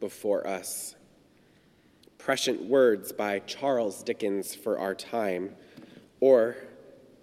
before 0.00 0.46
us. 0.46 0.94
Prescient 2.18 2.62
words 2.64 3.12
by 3.12 3.38
Charles 3.40 4.02
Dickens 4.02 4.54
for 4.54 4.78
our 4.78 4.94
time, 4.94 5.54
or, 6.20 6.56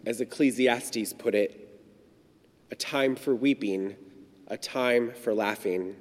as 0.06 0.22
Ecclesiastes 0.22 1.14
put 1.14 1.36
it, 1.36 1.82
a 2.72 2.76
time 2.76 3.16
for 3.16 3.36
weeping, 3.36 3.96
a 4.48 4.58
time 4.58 5.12
for 5.12 5.34
laughing, 5.34 5.96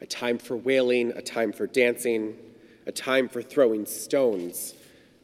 a 0.00 0.06
time 0.06 0.38
for 0.38 0.56
wailing, 0.56 1.12
a 1.12 1.22
time 1.22 1.52
for 1.52 1.66
dancing, 1.66 2.36
a 2.86 2.92
time 2.92 3.28
for 3.28 3.42
throwing 3.42 3.86
stones, 3.86 4.74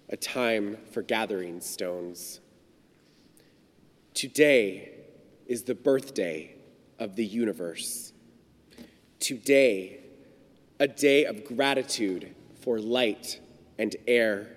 a 0.08 0.16
time 0.16 0.78
for 0.92 1.02
gathering 1.02 1.60
stones. 1.60 2.40
Today 4.14 4.92
is 5.46 5.64
the 5.64 5.74
birthday 5.74 6.54
of 6.98 7.16
the 7.16 7.24
universe. 7.24 8.12
Today, 9.20 10.00
a 10.80 10.88
day 10.88 11.24
of 11.24 11.44
gratitude 11.44 12.34
for 12.60 12.78
light 12.78 13.40
and 13.78 13.96
air, 14.06 14.48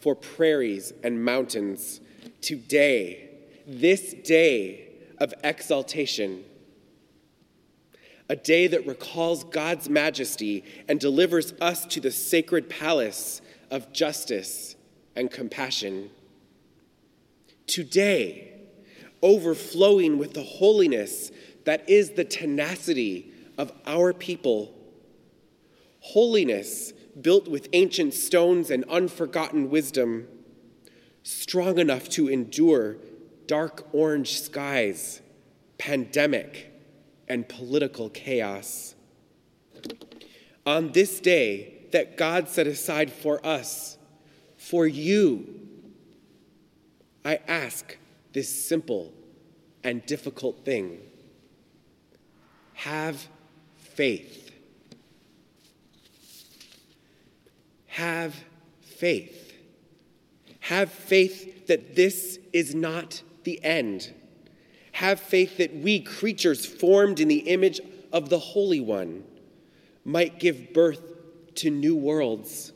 for 0.00 0.14
prairies 0.14 0.92
and 1.02 1.24
mountains. 1.24 2.00
Today, 2.40 3.30
this 3.66 4.14
day 4.14 4.88
of 5.18 5.32
exaltation, 5.44 6.44
a 8.28 8.36
day 8.36 8.66
that 8.66 8.86
recalls 8.86 9.44
God's 9.44 9.88
majesty 9.88 10.64
and 10.88 10.98
delivers 10.98 11.52
us 11.60 11.84
to 11.86 12.00
the 12.00 12.10
sacred 12.10 12.68
palace 12.68 13.42
of 13.70 13.92
justice 13.92 14.76
and 15.14 15.30
compassion. 15.30 16.10
Today, 17.66 18.52
overflowing 19.22 20.18
with 20.18 20.34
the 20.34 20.42
holiness 20.42 21.30
that 21.64 21.88
is 21.88 22.12
the 22.12 22.24
tenacity 22.24 23.32
of 23.58 23.72
our 23.86 24.12
people 24.12 24.74
holiness 26.00 26.92
built 27.20 27.48
with 27.48 27.68
ancient 27.72 28.14
stones 28.14 28.70
and 28.70 28.84
unforgotten 28.84 29.70
wisdom, 29.70 30.26
strong 31.22 31.78
enough 31.78 32.08
to 32.08 32.28
endure 32.28 32.96
dark 33.46 33.86
orange 33.92 34.40
skies, 34.40 35.20
pandemic, 35.78 36.72
and 37.28 37.48
political 37.48 38.08
chaos. 38.10 38.94
On 40.66 40.92
this 40.92 41.20
day 41.20 41.86
that 41.92 42.16
God 42.16 42.48
set 42.48 42.66
aside 42.66 43.12
for 43.12 43.44
us, 43.46 43.98
for 44.56 44.86
you, 44.86 45.60
I 47.24 47.40
ask 47.48 47.96
this 48.32 48.68
simple 48.68 49.12
and 49.82 50.04
difficult 50.06 50.64
thing 50.64 50.98
have 52.74 53.28
faith. 53.76 54.49
Have 58.00 58.34
faith. 58.80 59.52
Have 60.60 60.90
faith 60.90 61.66
that 61.66 61.94
this 61.94 62.38
is 62.50 62.74
not 62.74 63.22
the 63.44 63.62
end. 63.62 64.10
Have 64.92 65.20
faith 65.20 65.58
that 65.58 65.76
we, 65.76 66.00
creatures 66.00 66.64
formed 66.64 67.20
in 67.20 67.28
the 67.28 67.40
image 67.40 67.78
of 68.10 68.30
the 68.30 68.38
Holy 68.38 68.80
One, 68.80 69.24
might 70.02 70.40
give 70.40 70.72
birth 70.72 71.02
to 71.56 71.68
new 71.68 71.94
worlds. 71.94 72.72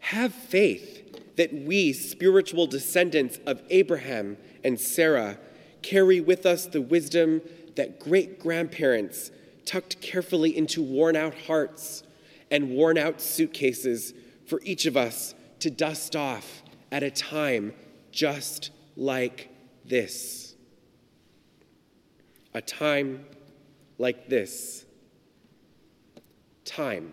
Have 0.00 0.34
faith 0.34 1.36
that 1.36 1.54
we, 1.54 1.92
spiritual 1.92 2.66
descendants 2.66 3.38
of 3.46 3.62
Abraham 3.70 4.36
and 4.64 4.80
Sarah, 4.80 5.38
carry 5.80 6.20
with 6.20 6.44
us 6.44 6.66
the 6.66 6.80
wisdom 6.80 7.40
that 7.76 8.00
great 8.00 8.40
grandparents 8.40 9.30
tucked 9.64 10.00
carefully 10.00 10.56
into 10.56 10.82
worn 10.82 11.14
out 11.14 11.34
hearts 11.46 12.02
and 12.50 12.70
worn 12.70 12.98
out 12.98 13.20
suitcases 13.20 14.12
for 14.46 14.60
each 14.64 14.86
of 14.86 14.96
us 14.96 15.34
to 15.60 15.70
dust 15.70 16.16
off 16.16 16.62
at 16.90 17.02
a 17.02 17.10
time 17.10 17.72
just 18.10 18.70
like 18.96 19.48
this. 19.84 20.54
A 22.54 22.60
time 22.60 23.24
like 23.98 24.28
this. 24.28 24.84
Time. 26.64 27.12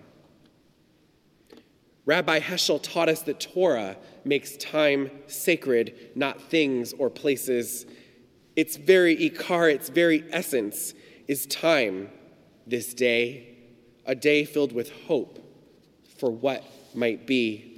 Rabbi 2.05 2.39
Heschel 2.39 2.81
taught 2.81 3.09
us 3.09 3.21
that 3.23 3.39
Torah 3.39 3.97
makes 4.23 4.55
time 4.57 5.11
sacred, 5.27 6.11
not 6.15 6.41
things 6.41 6.93
or 6.93 7.09
places. 7.09 7.85
Its 8.55 8.77
very 8.77 9.15
ikar, 9.17 9.71
its 9.73 9.89
very 9.89 10.23
essence, 10.31 10.93
is 11.27 11.45
time 11.45 12.09
this 12.65 12.93
day 12.93 13.56
a 14.07 14.15
day 14.15 14.45
filled 14.45 14.71
with 14.71 14.89
hope 15.05 15.37
for 16.17 16.31
what 16.31 16.63
might 16.95 17.27
be. 17.27 17.73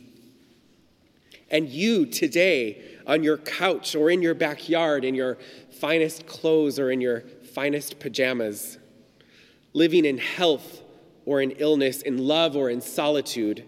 And 1.52 1.68
you 1.68 2.06
today, 2.06 2.82
on 3.08 3.24
your 3.24 3.38
couch 3.38 3.96
or 3.96 4.12
in 4.12 4.22
your 4.22 4.36
backyard, 4.36 5.04
in 5.04 5.16
your 5.16 5.40
finest 5.72 6.28
clothes 6.28 6.78
or 6.78 6.92
in 6.92 7.02
your 7.02 7.22
finest 7.54 8.00
pajamas, 8.00 8.78
living 9.74 10.06
in 10.06 10.20
health 10.20 10.82
or 11.26 11.42
in 11.42 11.52
illness, 11.52 12.04
in 12.04 12.20
love 12.20 12.56
or 12.56 12.70
in 12.70 12.82
solitude, 12.82 13.66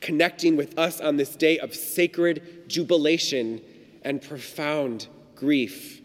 connecting 0.00 0.56
with 0.56 0.76
us 0.76 1.00
on 1.00 1.16
this 1.16 1.36
day 1.36 1.58
of 1.60 1.74
sacred 1.74 2.64
jubilation 2.68 3.60
and 4.02 4.20
profound 4.20 5.06
grief. 5.36 6.00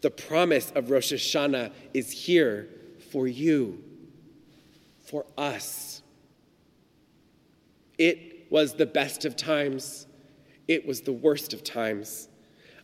The 0.00 0.10
promise 0.10 0.72
of 0.74 0.90
Rosh 0.90 1.12
Hashanah 1.12 1.72
is 1.92 2.10
here 2.10 2.70
for 3.10 3.28
you 3.28 3.84
for 5.10 5.26
us. 5.36 6.02
It 7.98 8.46
was 8.48 8.74
the 8.74 8.86
best 8.86 9.24
of 9.24 9.36
times, 9.36 10.06
it 10.68 10.86
was 10.86 11.00
the 11.00 11.12
worst 11.12 11.52
of 11.52 11.64
times. 11.64 12.28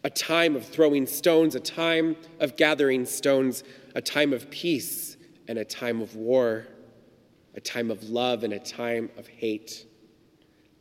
A 0.02 0.10
time 0.10 0.54
of 0.54 0.64
throwing 0.64 1.06
stones, 1.06 1.54
a 1.54 1.60
time 1.60 2.16
of 2.38 2.56
gathering 2.56 3.06
stones, 3.06 3.64
a 3.94 4.00
time 4.00 4.32
of 4.32 4.50
peace 4.50 5.16
and 5.48 5.58
a 5.58 5.64
time 5.64 6.00
of 6.00 6.14
war, 6.16 6.66
a 7.54 7.60
time 7.60 7.90
of 7.90 8.10
love 8.10 8.44
and 8.44 8.52
a 8.52 8.58
time 8.58 9.10
of 9.16 9.26
hate, 9.26 9.86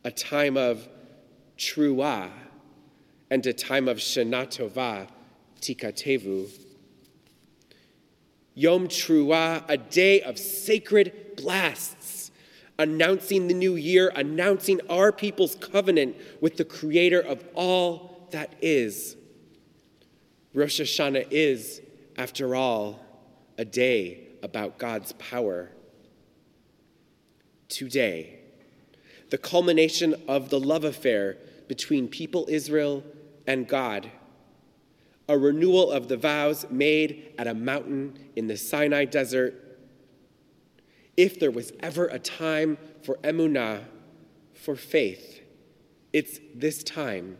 a 0.04 0.10
time 0.10 0.56
of 0.56 0.88
truah 1.58 2.30
and 3.30 3.44
a 3.46 3.52
time 3.52 3.88
of 3.88 3.98
shana 3.98 4.46
tova, 4.46 5.08
tikatevu. 5.60 6.65
Yom 8.58 8.88
Truah, 8.88 9.62
a 9.68 9.76
day 9.76 10.22
of 10.22 10.38
sacred 10.38 11.36
blasts, 11.36 12.30
announcing 12.78 13.48
the 13.48 13.54
new 13.54 13.76
year, 13.76 14.10
announcing 14.16 14.80
our 14.88 15.12
people's 15.12 15.54
covenant 15.56 16.16
with 16.40 16.56
the 16.56 16.64
creator 16.64 17.20
of 17.20 17.44
all 17.54 18.26
that 18.30 18.54
is. 18.62 19.14
Rosh 20.54 20.80
Hashanah 20.80 21.28
is, 21.30 21.82
after 22.16 22.54
all, 22.56 23.04
a 23.58 23.64
day 23.66 24.20
about 24.42 24.78
God's 24.78 25.12
power. 25.12 25.70
Today, 27.68 28.38
the 29.28 29.38
culmination 29.38 30.14
of 30.26 30.48
the 30.48 30.58
love 30.58 30.84
affair 30.84 31.36
between 31.68 32.08
people 32.08 32.46
Israel 32.48 33.04
and 33.46 33.68
God, 33.68 34.10
a 35.28 35.36
renewal 35.36 35.90
of 35.90 36.08
the 36.08 36.16
vows 36.16 36.66
made 36.70 37.34
at 37.38 37.46
a 37.46 37.54
mountain 37.54 38.18
in 38.36 38.46
the 38.46 38.56
Sinai 38.56 39.04
desert 39.04 39.66
if 41.16 41.40
there 41.40 41.50
was 41.50 41.72
ever 41.80 42.06
a 42.06 42.18
time 42.18 42.76
for 43.02 43.16
emunah, 43.18 43.84
for 44.54 44.76
faith, 44.76 45.40
it's 46.12 46.40
this 46.54 46.82
time, 46.82 47.38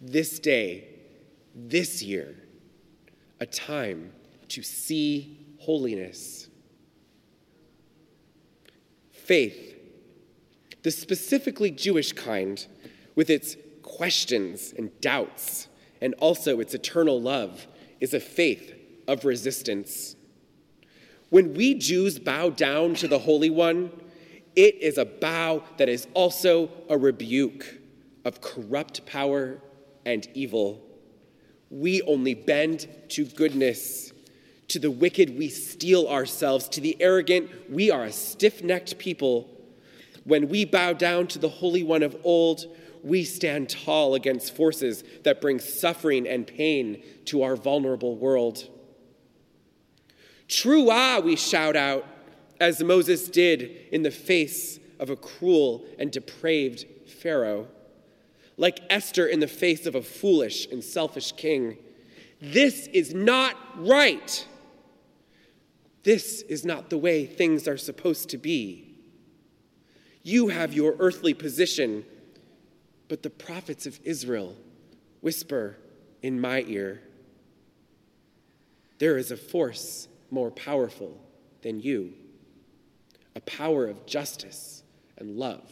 this 0.00 0.38
day, 0.38 0.88
this 1.54 2.02
year, 2.02 2.36
a 3.40 3.46
time 3.46 4.12
to 4.48 4.62
see 4.62 5.46
holiness. 5.60 6.48
Faith, 9.10 9.76
the 10.82 10.90
specifically 10.90 11.70
Jewish 11.70 12.12
kind, 12.12 12.66
with 13.14 13.28
its 13.28 13.56
questions 13.82 14.72
and 14.76 14.98
doubts, 15.00 15.67
and 16.00 16.14
also 16.14 16.60
its 16.60 16.74
eternal 16.74 17.20
love, 17.20 17.66
is 18.00 18.14
a 18.14 18.20
faith 18.20 18.74
of 19.08 19.24
resistance 19.24 20.14
When 21.30 21.54
we 21.54 21.74
Jews 21.74 22.18
bow 22.18 22.50
down 22.50 22.94
to 22.96 23.08
the 23.08 23.18
Holy 23.18 23.50
One, 23.50 23.90
it 24.56 24.76
is 24.76 24.96
a 24.96 25.04
bow 25.04 25.62
that 25.76 25.88
is 25.88 26.06
also 26.14 26.70
a 26.88 26.96
rebuke 26.96 27.66
of 28.24 28.40
corrupt 28.40 29.04
power 29.06 29.58
and 30.06 30.26
evil. 30.34 30.82
We 31.70 32.00
only 32.02 32.34
bend 32.34 32.88
to 33.10 33.26
goodness. 33.26 34.12
To 34.68 34.78
the 34.78 34.90
wicked, 34.90 35.36
we 35.38 35.48
steel 35.50 36.08
ourselves. 36.08 36.68
To 36.70 36.80
the 36.80 36.96
arrogant, 37.00 37.50
we 37.70 37.90
are 37.90 38.04
a 38.04 38.12
stiff 38.12 38.62
necked 38.62 38.98
people. 38.98 39.48
When 40.24 40.48
we 40.48 40.64
bow 40.64 40.94
down 40.94 41.26
to 41.28 41.38
the 41.38 41.48
Holy 41.48 41.82
One 41.82 42.02
of 42.02 42.16
old, 42.24 42.64
we 43.02 43.24
stand 43.24 43.68
tall 43.68 44.14
against 44.14 44.54
forces 44.54 45.04
that 45.24 45.40
bring 45.40 45.58
suffering 45.58 46.26
and 46.26 46.46
pain 46.46 47.02
to 47.26 47.42
our 47.42 47.56
vulnerable 47.56 48.16
world. 48.16 48.68
True 50.48 50.88
ah, 50.90 51.20
we 51.22 51.36
shout 51.36 51.76
out, 51.76 52.06
as 52.60 52.82
Moses 52.82 53.28
did 53.28 53.62
in 53.92 54.02
the 54.02 54.10
face 54.10 54.78
of 54.98 55.10
a 55.10 55.16
cruel 55.16 55.84
and 55.98 56.10
depraved 56.10 56.86
Pharaoh, 57.08 57.68
like 58.56 58.80
Esther 58.90 59.26
in 59.26 59.40
the 59.40 59.46
face 59.46 59.86
of 59.86 59.94
a 59.94 60.02
foolish 60.02 60.66
and 60.66 60.82
selfish 60.82 61.32
king. 61.32 61.76
This 62.40 62.86
is 62.88 63.14
not 63.14 63.56
right. 63.76 64.46
This 66.02 66.42
is 66.42 66.64
not 66.64 66.90
the 66.90 66.98
way 66.98 67.26
things 67.26 67.68
are 67.68 67.76
supposed 67.76 68.30
to 68.30 68.38
be. 68.38 68.96
You 70.22 70.48
have 70.48 70.72
your 70.72 70.96
earthly 70.98 71.34
position, 71.34 72.04
but 73.08 73.22
the 73.22 73.30
prophets 73.30 73.86
of 73.86 73.98
Israel 74.04 74.54
whisper 75.20 75.76
in 76.22 76.40
my 76.40 76.62
ear 76.66 77.02
there 78.98 79.16
is 79.16 79.30
a 79.30 79.36
force 79.36 80.08
more 80.30 80.50
powerful 80.50 81.18
than 81.62 81.80
you, 81.80 82.12
a 83.34 83.40
power 83.40 83.86
of 83.86 84.06
justice 84.06 84.82
and 85.16 85.36
love 85.36 85.70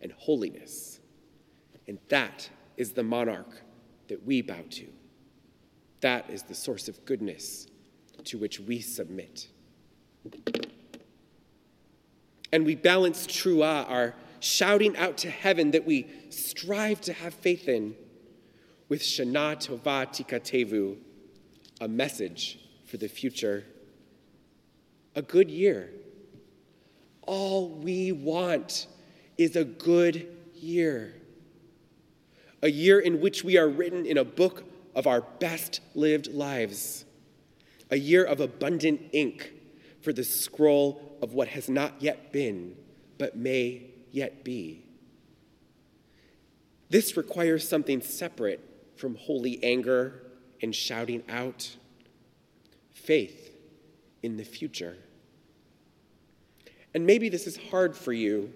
and 0.00 0.12
holiness. 0.12 1.00
And 1.86 1.98
that 2.08 2.48
is 2.76 2.92
the 2.92 3.02
monarch 3.02 3.62
that 4.08 4.24
we 4.24 4.42
bow 4.42 4.62
to. 4.70 4.86
That 6.00 6.30
is 6.30 6.42
the 6.42 6.54
source 6.54 6.88
of 6.88 7.04
goodness 7.04 7.66
to 8.24 8.38
which 8.38 8.60
we 8.60 8.80
submit. 8.80 9.48
And 12.52 12.64
we 12.64 12.74
balance 12.74 13.26
trua, 13.26 13.88
our 13.90 14.14
shouting 14.40 14.96
out 14.96 15.18
to 15.18 15.30
heaven 15.30 15.70
that 15.72 15.86
we 15.86 16.06
strive 16.30 17.00
to 17.02 17.12
have 17.12 17.34
faith 17.34 17.68
in, 17.68 17.94
with 18.88 19.02
Shana 19.02 19.56
Tova 19.56 20.06
Tikatevu, 20.06 20.96
a 21.80 21.88
message 21.88 22.58
for 22.86 22.96
the 22.96 23.08
future. 23.08 23.64
A 25.14 25.22
good 25.22 25.50
year. 25.50 25.90
All 27.22 27.68
we 27.68 28.12
want 28.12 28.86
is 29.36 29.56
a 29.56 29.64
good 29.64 30.28
year. 30.54 31.14
A 32.62 32.70
year 32.70 32.98
in 32.98 33.20
which 33.20 33.44
we 33.44 33.58
are 33.58 33.68
written 33.68 34.06
in 34.06 34.18
a 34.18 34.24
book 34.24 34.64
of 34.94 35.06
our 35.06 35.20
best 35.20 35.80
lived 35.94 36.28
lives. 36.28 37.04
A 37.90 37.96
year 37.96 38.24
of 38.24 38.40
abundant 38.40 39.00
ink 39.12 39.52
for 40.00 40.12
the 40.12 40.24
scroll 40.24 41.18
of 41.22 41.34
what 41.34 41.48
has 41.48 41.68
not 41.68 41.94
yet 42.00 42.32
been, 42.32 42.76
but 43.18 43.36
may 43.36 43.90
yet 44.18 44.44
be. 44.44 44.82
This 46.90 47.16
requires 47.16 47.68
something 47.68 48.00
separate 48.00 48.60
from 48.96 49.14
holy 49.14 49.62
anger 49.62 50.22
and 50.60 50.74
shouting 50.74 51.22
out 51.28 51.76
faith 52.92 53.56
in 54.22 54.36
the 54.36 54.44
future. 54.44 54.96
And 56.94 57.06
maybe 57.06 57.28
this 57.28 57.46
is 57.46 57.56
hard 57.70 57.96
for 57.96 58.12
you. 58.12 58.52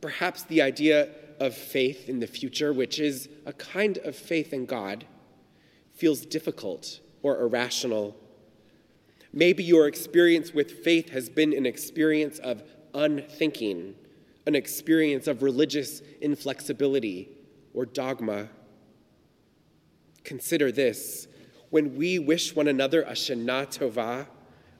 Perhaps 0.00 0.44
the 0.44 0.62
idea 0.62 1.08
of 1.40 1.54
faith 1.54 2.08
in 2.08 2.20
the 2.20 2.26
future, 2.26 2.72
which 2.72 3.00
is 3.00 3.28
a 3.44 3.52
kind 3.52 3.98
of 3.98 4.14
faith 4.14 4.52
in 4.52 4.66
God, 4.66 5.04
feels 5.94 6.24
difficult 6.24 7.00
or 7.22 7.40
irrational. 7.40 8.14
Maybe 9.32 9.64
your 9.64 9.88
experience 9.88 10.52
with 10.54 10.84
faith 10.84 11.10
has 11.10 11.28
been 11.28 11.52
an 11.52 11.66
experience 11.66 12.38
of 12.38 12.62
unthinking, 12.94 13.94
an 14.46 14.54
experience 14.54 15.26
of 15.26 15.42
religious 15.42 16.00
inflexibility 16.20 17.28
or 17.74 17.84
dogma. 17.84 18.48
Consider 20.24 20.72
this 20.72 21.28
when 21.70 21.96
we 21.96 22.18
wish 22.18 22.54
one 22.54 22.68
another 22.68 23.02
a 23.02 23.12
Shana 23.12 23.66
Tova, 23.66 24.26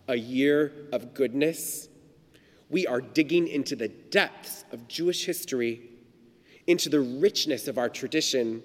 a 0.08 0.16
year 0.16 0.72
of 0.92 1.14
goodness, 1.14 1.88
we 2.68 2.86
are 2.86 3.00
digging 3.00 3.48
into 3.48 3.76
the 3.76 3.88
depths 3.88 4.64
of 4.72 4.88
Jewish 4.88 5.26
history, 5.26 5.90
into 6.66 6.88
the 6.88 7.00
richness 7.00 7.68
of 7.68 7.78
our 7.78 7.88
tradition, 7.88 8.62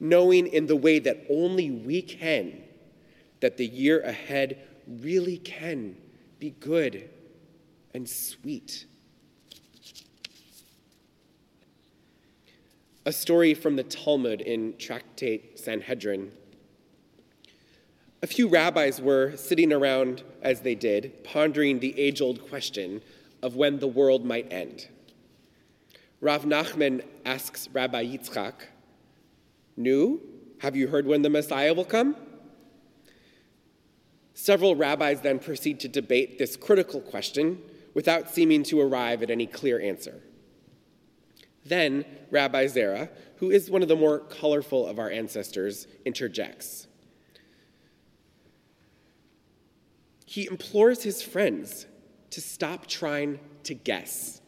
knowing 0.00 0.46
in 0.46 0.66
the 0.66 0.76
way 0.76 0.98
that 0.98 1.24
only 1.30 1.70
we 1.70 2.02
can 2.02 2.62
that 3.40 3.56
the 3.56 3.66
year 3.66 4.00
ahead 4.00 4.58
really 4.86 5.38
can 5.38 5.96
be 6.38 6.50
good 6.50 7.08
and 7.94 8.08
sweet. 8.08 8.86
A 13.06 13.12
story 13.12 13.54
from 13.54 13.76
the 13.76 13.84
Talmud 13.84 14.42
in 14.42 14.76
Tractate 14.76 15.58
Sanhedrin 15.58 16.32
a 18.22 18.26
few 18.26 18.48
rabbis 18.48 19.00
were 19.00 19.36
sitting 19.36 19.72
around 19.72 20.24
as 20.42 20.62
they 20.62 20.74
did, 20.74 21.22
pondering 21.22 21.78
the 21.78 21.96
age 21.96 22.20
old 22.20 22.48
question 22.48 23.00
of 23.40 23.54
when 23.54 23.78
the 23.78 23.86
world 23.86 24.24
might 24.24 24.52
end. 24.52 24.88
Rav 26.20 26.44
Nachman 26.44 27.04
asks 27.24 27.68
Rabbi 27.72 28.04
Yitzchak, 28.04 28.54
Nu, 29.76 30.20
have 30.58 30.74
you 30.74 30.88
heard 30.88 31.06
when 31.06 31.22
the 31.22 31.30
Messiah 31.30 31.72
will 31.72 31.84
come? 31.84 32.16
Several 34.34 34.74
rabbis 34.74 35.20
then 35.20 35.38
proceed 35.38 35.78
to 35.80 35.88
debate 35.88 36.38
this 36.38 36.56
critical 36.56 37.00
question 37.00 37.62
without 37.94 38.28
seeming 38.28 38.64
to 38.64 38.80
arrive 38.80 39.22
at 39.22 39.30
any 39.30 39.46
clear 39.46 39.80
answer. 39.80 40.20
Then 41.68 42.04
Rabbi 42.30 42.66
Zera, 42.66 43.08
who 43.36 43.50
is 43.50 43.70
one 43.70 43.82
of 43.82 43.88
the 43.88 43.96
more 43.96 44.20
colorful 44.20 44.86
of 44.86 44.98
our 44.98 45.10
ancestors, 45.10 45.86
interjects. 46.04 46.86
he 50.26 50.46
implores 50.46 51.04
his 51.04 51.22
friends 51.22 51.86
to 52.30 52.40
stop 52.42 52.86
trying 52.86 53.40
to 53.62 53.72
guess. 53.72 54.42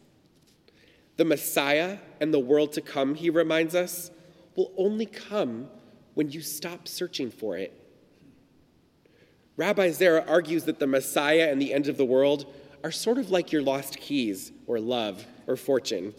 The 1.16 1.24
Messiah 1.24 1.98
and 2.20 2.34
the 2.34 2.38
world 2.38 2.72
to 2.72 2.80
come, 2.80 3.14
he 3.14 3.30
reminds 3.30 3.74
us, 3.74 4.10
will 4.56 4.72
only 4.76 5.06
come 5.06 5.68
when 6.14 6.30
you 6.30 6.42
stop 6.42 6.88
searching 6.88 7.30
for 7.30 7.56
it. 7.56 7.72
Rabbi 9.56 9.88
Zera 9.90 10.28
argues 10.28 10.64
that 10.64 10.78
the 10.80 10.86
Messiah 10.86 11.48
and 11.50 11.62
the 11.62 11.72
end 11.72 11.88
of 11.88 11.96
the 11.96 12.04
world 12.04 12.52
are 12.84 12.92
sort 12.92 13.18
of 13.18 13.30
like 13.30 13.50
your 13.50 13.62
lost 13.62 13.98
keys 13.98 14.52
or 14.66 14.78
love 14.78 15.24
or 15.46 15.56
fortune. 15.56 16.12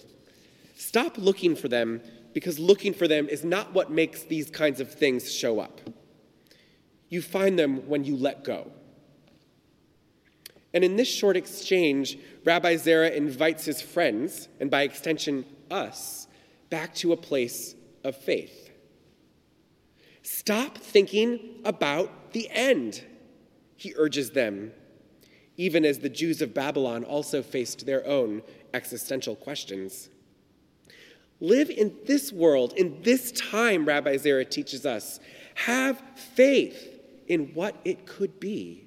Stop 0.79 1.17
looking 1.17 1.57
for 1.57 1.67
them 1.67 2.01
because 2.33 2.57
looking 2.57 2.93
for 2.93 3.05
them 3.05 3.27
is 3.27 3.43
not 3.43 3.73
what 3.73 3.91
makes 3.91 4.23
these 4.23 4.49
kinds 4.49 4.79
of 4.79 4.89
things 4.89 5.29
show 5.29 5.59
up. 5.59 5.81
You 7.09 7.21
find 7.21 7.59
them 7.59 7.89
when 7.89 8.05
you 8.05 8.15
let 8.15 8.45
go. 8.45 8.71
And 10.73 10.85
in 10.85 10.95
this 10.95 11.09
short 11.09 11.35
exchange, 11.35 12.17
Rabbi 12.45 12.75
Zera 12.75 13.13
invites 13.13 13.65
his 13.65 13.81
friends, 13.81 14.47
and 14.61 14.71
by 14.71 14.83
extension, 14.83 15.43
us, 15.69 16.27
back 16.69 16.95
to 16.95 17.11
a 17.11 17.17
place 17.17 17.75
of 18.05 18.15
faith. 18.15 18.69
Stop 20.21 20.77
thinking 20.77 21.59
about 21.65 22.31
the 22.31 22.49
end, 22.51 23.03
he 23.75 23.93
urges 23.97 24.31
them, 24.31 24.71
even 25.57 25.83
as 25.83 25.99
the 25.99 26.07
Jews 26.07 26.41
of 26.41 26.53
Babylon 26.53 27.03
also 27.03 27.43
faced 27.43 27.85
their 27.85 28.07
own 28.07 28.43
existential 28.73 29.35
questions. 29.35 30.09
Live 31.41 31.69
in 31.69 31.95
this 32.05 32.33
world, 32.33 32.73
in 32.75 33.01
this 33.01 33.31
time, 33.31 33.85
Rabbi 33.85 34.15
Zera 34.17 34.49
teaches 34.49 34.85
us. 34.85 35.19
Have 35.55 36.01
faith 36.15 36.99
in 37.27 37.53
what 37.53 37.75
it 37.85 38.05
could 38.05 38.39
be. 38.39 38.85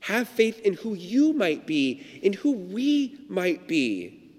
Have 0.00 0.28
faith 0.28 0.60
in 0.60 0.74
who 0.74 0.94
you 0.94 1.32
might 1.32 1.66
be, 1.66 2.20
in 2.22 2.32
who 2.32 2.52
we 2.52 3.18
might 3.28 3.66
be. 3.66 4.30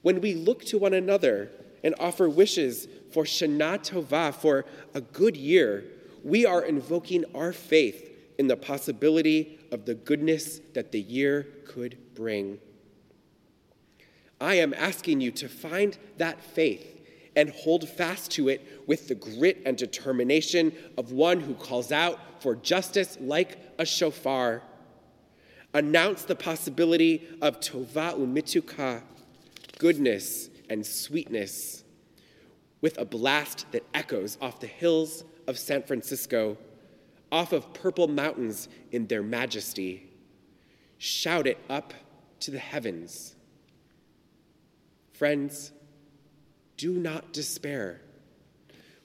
When 0.00 0.20
we 0.20 0.34
look 0.34 0.64
to 0.66 0.78
one 0.78 0.94
another 0.94 1.50
and 1.82 1.94
offer 1.98 2.28
wishes 2.28 2.88
for 3.12 3.24
Shana 3.24 3.78
Tova, 3.78 4.34
for 4.34 4.64
a 4.94 5.00
good 5.00 5.36
year, 5.36 5.84
we 6.22 6.46
are 6.46 6.62
invoking 6.62 7.24
our 7.34 7.52
faith 7.52 8.10
in 8.38 8.48
the 8.48 8.56
possibility 8.56 9.58
of 9.70 9.84
the 9.84 9.94
goodness 9.94 10.60
that 10.72 10.92
the 10.92 11.00
year 11.00 11.46
could 11.66 11.98
bring. 12.14 12.58
I 14.40 14.56
am 14.56 14.74
asking 14.74 15.20
you 15.20 15.30
to 15.32 15.48
find 15.48 15.96
that 16.18 16.40
faith 16.40 16.90
and 17.36 17.50
hold 17.50 17.88
fast 17.88 18.30
to 18.32 18.48
it 18.48 18.82
with 18.86 19.08
the 19.08 19.14
grit 19.14 19.62
and 19.64 19.76
determination 19.76 20.72
of 20.96 21.12
one 21.12 21.40
who 21.40 21.54
calls 21.54 21.90
out 21.92 22.18
for 22.40 22.54
justice 22.54 23.16
like 23.20 23.58
a 23.78 23.84
shofar, 23.84 24.62
Announce 25.72 26.22
the 26.22 26.36
possibility 26.36 27.26
of 27.42 27.58
tova 27.58 28.16
umituka, 28.16 29.02
goodness 29.78 30.48
and 30.70 30.86
sweetness, 30.86 31.82
with 32.80 32.96
a 32.96 33.04
blast 33.04 33.66
that 33.72 33.82
echoes 33.92 34.38
off 34.40 34.60
the 34.60 34.68
hills 34.68 35.24
of 35.48 35.58
San 35.58 35.82
Francisco, 35.82 36.56
off 37.32 37.52
of 37.52 37.74
purple 37.74 38.06
mountains 38.06 38.68
in 38.92 39.08
their 39.08 39.24
majesty. 39.24 40.08
Shout 40.96 41.48
it 41.48 41.58
up 41.68 41.92
to 42.38 42.52
the 42.52 42.60
heavens. 42.60 43.33
Friends, 45.14 45.70
do 46.76 46.92
not 46.92 47.32
despair. 47.32 48.00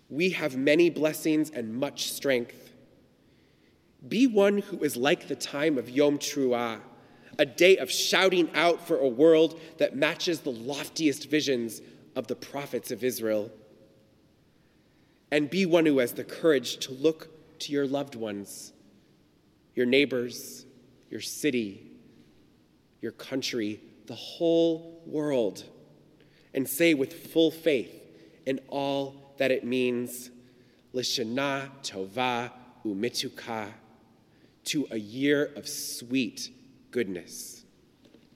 We 0.10 0.32
have 0.32 0.58
many 0.58 0.90
blessings 0.90 1.52
and 1.52 1.76
much 1.76 2.12
strength. 2.12 2.72
Be 4.08 4.26
one 4.26 4.58
who 4.58 4.80
is 4.80 4.98
like 4.98 5.28
the 5.28 5.36
time 5.36 5.78
of 5.78 5.88
Yom 5.88 6.18
Teruah, 6.18 6.80
a 7.38 7.46
day 7.46 7.78
of 7.78 7.92
shouting 7.92 8.50
out 8.56 8.88
for 8.88 8.98
a 8.98 9.08
world 9.08 9.60
that 9.78 9.96
matches 9.96 10.40
the 10.40 10.50
loftiest 10.50 11.30
visions 11.30 11.80
of 12.16 12.26
the 12.26 12.36
prophets 12.36 12.90
of 12.90 13.04
Israel. 13.04 13.52
And 15.32 15.48
be 15.48 15.68
one 15.68 15.86
who 15.86 16.00
has 16.00 16.14
the 16.14 16.24
courage 16.24 16.78
to 16.88 16.92
look 16.92 17.60
to 17.60 17.72
your 17.72 17.86
loved 17.86 18.16
ones, 18.16 18.74
your 19.76 19.86
neighbors, 19.86 20.66
your 21.12 21.22
city, 21.22 21.92
your 23.00 23.12
country, 23.12 23.80
the 24.08 24.16
whole 24.16 25.04
world, 25.06 25.66
and 26.54 26.68
say 26.68 26.94
with 26.94 27.14
full 27.32 27.52
faith 27.52 27.96
in 28.46 28.60
all 28.68 29.34
that 29.38 29.52
it 29.52 29.64
means, 29.64 30.30
Lishana 30.94 31.70
Tova 31.84 32.52
Umituka, 32.86 33.72
to 34.66 34.88
a 34.92 34.98
year 34.98 35.52
of 35.56 35.68
sweet 35.68 36.50
goodness. 36.92 37.59